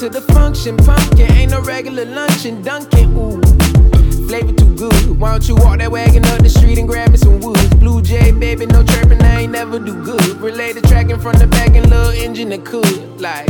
to 0.00 0.08
the 0.08 0.22
function. 0.32 0.78
Pumpkin 0.78 1.30
ain't 1.32 1.50
no 1.50 1.60
regular 1.60 2.06
luncheon. 2.06 2.62
Dunkin', 2.62 3.14
ooh. 3.18 3.38
Flavor 4.28 4.52
too 4.52 4.74
good. 4.74 5.20
Why 5.20 5.32
don't 5.32 5.46
you 5.46 5.56
walk 5.56 5.78
that 5.80 5.92
wagon 5.92 6.24
up 6.24 6.38
the 6.38 6.48
street 6.48 6.78
and 6.78 6.88
grab 6.88 7.10
me 7.10 7.18
some 7.18 7.38
wood? 7.40 7.78
Blue 7.78 8.00
Jay, 8.00 8.32
baby, 8.32 8.64
no 8.64 8.82
trappin'. 8.82 9.20
I 9.20 9.42
ain't 9.42 9.52
never 9.52 9.78
do 9.78 10.02
good. 10.02 10.40
Relay 10.40 10.72
the 10.72 10.80
tracking 10.80 11.20
from 11.20 11.34
the 11.34 11.46
back 11.46 11.74
and 11.74 11.90
little 11.90 12.12
engine 12.12 12.48
that 12.48 12.64
could. 12.64 13.20
Like, 13.20 13.46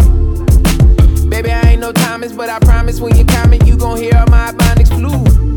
baby, 1.31 1.53
I 1.53 1.61
ain't 1.71 1.81
no 1.81 1.93
Thomas, 1.93 2.33
but 2.33 2.51
I 2.51 2.59
promise 2.59 3.01
when 3.01 3.17
you 3.17 3.25
comment, 3.27 3.65
you 3.65 3.77
gon' 3.77 3.99
hear 3.99 4.17
all 4.17 4.27
my 4.27 4.51
bonics 4.51 4.91
blue. 4.91 5.50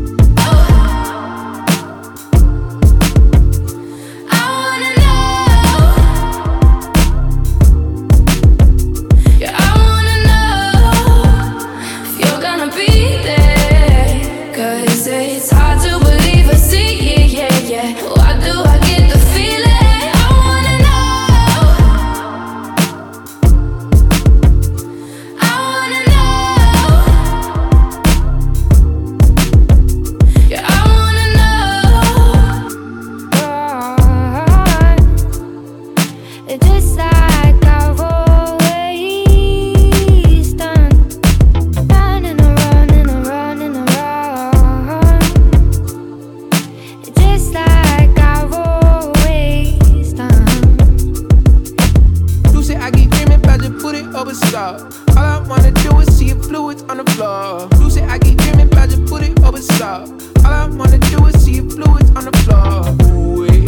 up 54.14 54.28
a 54.28 54.34
star. 54.34 54.78
All 55.16 55.18
I 55.18 55.38
wanna 55.48 55.72
do 55.72 55.98
is 55.98 56.16
see 56.16 56.26
your 56.26 56.42
fluids 56.42 56.82
on 56.84 56.98
the 56.98 57.04
floor. 57.12 57.66
Lose 57.80 57.96
it, 57.96 58.04
I 58.04 58.18
keep 58.18 58.40
hear 58.40 58.56
me, 58.56 58.64
but 58.64 58.88
just 58.88 59.04
put 59.06 59.22
it 59.22 59.42
up 59.42 59.56
star. 59.58 60.02
All 60.44 60.52
I 60.52 60.66
wanna 60.66 60.98
do 60.98 61.26
is 61.26 61.44
see 61.44 61.56
your 61.56 61.68
fluids 61.68 62.10
on 62.10 62.24
the 62.26 62.32
floor. 62.44 62.94
Ooh. 63.10 63.46
Eh. 63.46 63.64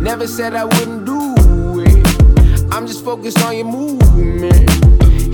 Never 0.00 0.26
said 0.26 0.54
I 0.54 0.64
wouldn't 0.64 1.06
do 1.06 1.80
it. 1.80 2.72
I'm 2.72 2.86
just 2.86 3.04
focused 3.04 3.42
on 3.44 3.56
your 3.56 3.66
movement. 3.66 4.68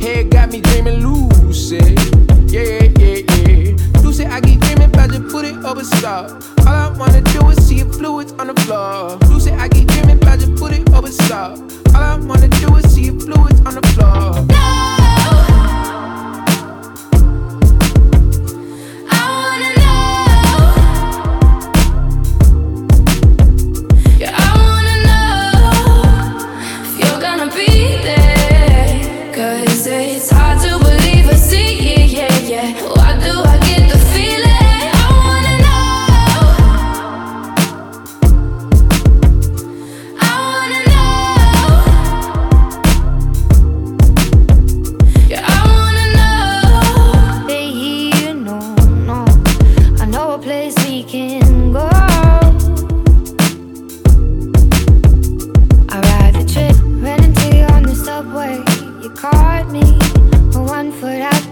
Head 0.01 0.31
got 0.31 0.51
me 0.53 0.61
dreaming 0.61 1.01
lucid. 1.05 1.99
Yeah, 2.51 2.85
yeah, 2.99 3.23
yeah. 3.35 3.77
Lucid, 4.03 4.29
I 4.29 4.41
keep 4.41 4.61
dreaming 4.61 4.85
about 4.85 5.13
you, 5.13 5.21
put 5.31 5.45
it 5.45 5.57
up 5.65 5.79
star. 5.83 6.29
All 6.61 6.69
I 6.69 6.95
wanna 6.97 7.23
do 7.23 7.49
is 7.51 7.67
see 7.67 7.79
your 7.79 7.93
fluids 7.93 8.33
on 8.35 8.47
the 8.47 8.55
floor. 8.63 9.19
Lucid, 9.29 9.55
I 9.55 9.69
keep 9.69 9.89
dreaming 9.89 10.19
about 10.19 10.41
you, 10.41 10.55
put 10.55 10.73
it 10.73 10.89
up 10.91 11.07
star. 11.09 11.57
All 11.95 12.03
I 12.03 12.17
wanna 12.17 12.49
do 12.49 12.77
is 12.77 12.95
see 12.95 13.03
you 13.03 13.21
fluids 13.21 13.61
on 13.61 13.75
the 13.77 13.83
floor. 13.95 14.47
No! 14.49 14.94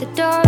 the 0.04 0.16
door. 0.16 0.41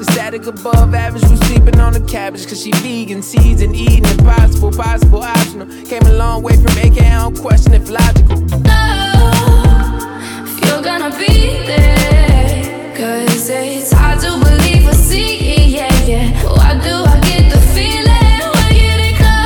The 0.00 0.10
static 0.12 0.46
above 0.46 0.94
average 0.94 1.28
was 1.28 1.38
sleeping 1.40 1.78
on 1.78 1.92
the 1.92 2.00
cabbage. 2.00 2.46
Cause 2.46 2.62
she 2.62 2.70
vegan, 2.80 3.20
seeds 3.20 3.60
and 3.60 3.76
eating 3.76 4.06
impossible, 4.06 4.72
possible, 4.72 5.22
optional. 5.22 5.66
Came 5.84 6.00
a 6.06 6.14
long 6.14 6.42
way 6.42 6.54
from 6.56 6.72
AK, 6.78 7.02
I 7.02 7.18
don't 7.20 7.38
question 7.38 7.74
if 7.74 7.90
logical. 7.90 8.42
Oh, 8.64 10.46
if 10.46 10.64
you're 10.64 10.82
gonna 10.82 11.10
be 11.18 11.66
there. 11.68 12.96
Cause 12.96 13.50
it's 13.50 13.92
hard 13.92 14.20
to 14.20 14.30
believe 14.42 14.88
or 14.88 14.94
see 14.94 15.36
it, 15.36 15.68
yeah, 15.68 16.04
yeah. 16.06 16.44
Why 16.48 16.80
do 16.82 17.04
I 17.04 17.20
get 17.20 17.52
the 17.52 17.60
feeling 17.76 18.40
when 18.56 18.72
you 18.80 18.92
did 19.04 19.18
go? 19.20 19.36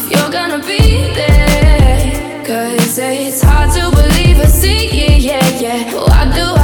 If 0.00 0.08
you're 0.10 0.32
gonna 0.32 0.64
be 0.64 1.12
there. 1.12 2.46
Cause 2.46 2.96
it's 2.96 3.42
hard 3.42 3.70
to 3.74 3.90
believe 3.94 4.40
or 4.40 4.46
see 4.46 4.88
it, 4.88 5.20
yeah, 5.20 5.46
yeah. 5.60 5.92
Why 5.92 6.32
do 6.34 6.55